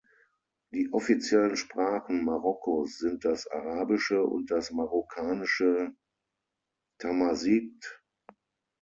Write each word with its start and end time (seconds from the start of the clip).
Die 0.73 0.91
offiziellen 0.93 1.55
Sprachen 1.55 2.25
Marokkos 2.25 2.97
sind 2.97 3.23
das 3.23 3.45
Arabische 3.45 4.23
und 4.23 4.49
das 4.49 4.71
Marokkanische 4.71 5.93
Tamazight. 6.99 8.01